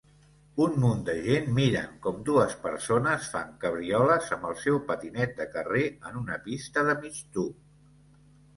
[0.63, 5.49] Un munt de gent miren com dues persones fan cabrioles amb el seu patinet de
[5.55, 8.21] carrer en una pista de migtub.